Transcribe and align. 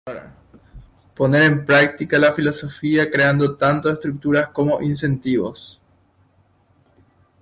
Poner 1.13 1.43
en 1.43 1.63
práctica 1.63 2.17
la 2.17 2.33
filosofía 2.33 3.11
creando 3.11 3.55
tanto 3.55 3.87
estructuras 3.91 4.47
como 4.49 4.81
incentivos. 4.81 5.79